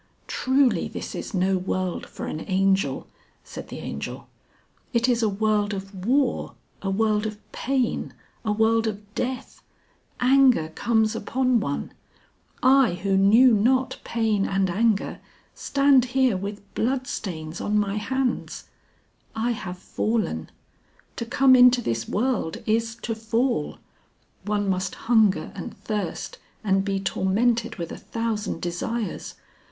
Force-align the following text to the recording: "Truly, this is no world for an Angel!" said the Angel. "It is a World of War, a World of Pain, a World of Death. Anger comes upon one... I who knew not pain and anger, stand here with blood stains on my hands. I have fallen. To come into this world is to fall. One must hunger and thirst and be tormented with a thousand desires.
"Truly, 0.25 0.87
this 0.87 1.13
is 1.13 1.35
no 1.35 1.59
world 1.59 2.07
for 2.07 2.25
an 2.25 2.43
Angel!" 2.49 3.05
said 3.43 3.67
the 3.67 3.77
Angel. 3.77 4.27
"It 4.93 5.07
is 5.07 5.21
a 5.21 5.29
World 5.29 5.75
of 5.75 6.07
War, 6.07 6.55
a 6.81 6.89
World 6.89 7.27
of 7.27 7.37
Pain, 7.51 8.11
a 8.43 8.51
World 8.51 8.87
of 8.87 9.13
Death. 9.13 9.61
Anger 10.19 10.69
comes 10.69 11.15
upon 11.15 11.59
one... 11.59 11.93
I 12.63 12.93
who 12.95 13.15
knew 13.15 13.53
not 13.53 13.99
pain 14.03 14.43
and 14.47 14.71
anger, 14.71 15.19
stand 15.53 16.05
here 16.05 16.35
with 16.35 16.73
blood 16.73 17.05
stains 17.05 17.61
on 17.61 17.77
my 17.77 17.97
hands. 17.97 18.63
I 19.35 19.51
have 19.51 19.77
fallen. 19.77 20.49
To 21.17 21.27
come 21.27 21.55
into 21.55 21.79
this 21.79 22.09
world 22.09 22.57
is 22.65 22.95
to 23.03 23.13
fall. 23.13 23.77
One 24.45 24.67
must 24.67 24.95
hunger 24.95 25.51
and 25.53 25.77
thirst 25.77 26.39
and 26.63 26.83
be 26.83 26.99
tormented 26.99 27.75
with 27.75 27.91
a 27.91 27.97
thousand 27.99 28.63
desires. 28.63 29.35